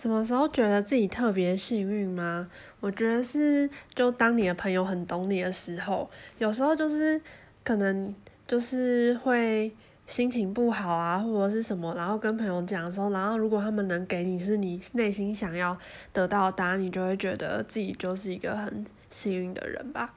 [0.00, 2.48] 什么时候觉得自己特别幸运吗？
[2.80, 6.08] 我觉得是，就当你的朋友很懂你的时候，
[6.38, 7.20] 有时候就是
[7.62, 8.14] 可能
[8.46, 9.70] 就是会
[10.06, 15.76] 心情不好啊，或者是什么，然后跟朋友讲的时候，然后如果他们能给你是你内心想要
[16.14, 20.14] 得到的答案，你就会觉得自己就是一个很幸运的人吧。